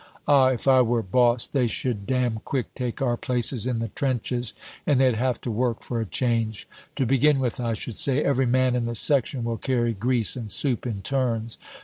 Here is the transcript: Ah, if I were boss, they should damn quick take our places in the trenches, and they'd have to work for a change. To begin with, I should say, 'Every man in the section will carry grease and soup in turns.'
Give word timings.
Ah, 0.27 0.47
if 0.47 0.67
I 0.67 0.81
were 0.81 1.03
boss, 1.03 1.45
they 1.45 1.67
should 1.67 2.07
damn 2.07 2.39
quick 2.43 2.73
take 2.73 3.03
our 3.03 3.17
places 3.17 3.67
in 3.67 3.77
the 3.77 3.89
trenches, 3.89 4.55
and 4.87 4.99
they'd 4.99 5.13
have 5.13 5.39
to 5.41 5.51
work 5.51 5.83
for 5.83 5.99
a 5.99 6.07
change. 6.07 6.67
To 6.95 7.05
begin 7.05 7.37
with, 7.37 7.59
I 7.59 7.73
should 7.73 7.97
say, 7.97 8.23
'Every 8.23 8.47
man 8.47 8.75
in 8.75 8.87
the 8.87 8.95
section 8.95 9.43
will 9.43 9.57
carry 9.57 9.93
grease 9.93 10.35
and 10.35 10.51
soup 10.51 10.87
in 10.87 11.03
turns.' 11.03 11.59